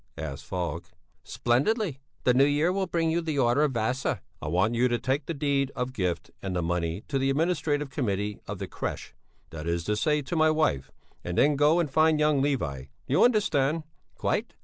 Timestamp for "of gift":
5.75-6.31